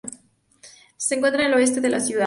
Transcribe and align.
Se 0.97 1.13
encuentra 1.13 1.45
al 1.45 1.61
este 1.61 1.79
de 1.79 1.89
la 1.89 1.99
ciudad. 1.99 2.19